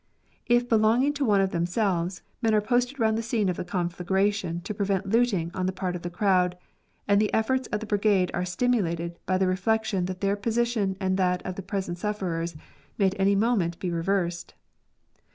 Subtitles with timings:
[0.47, 3.63] If be longing to one of themselves, men are posted round the scene of the
[3.63, 6.57] conflagration to prevent looting on the part of the crowd,
[7.07, 11.17] and the efibrts of the brigade are stimulated by the reflection that their position and
[11.17, 12.55] that of the present sufierers
[12.97, 14.55] may at any moment be reversed.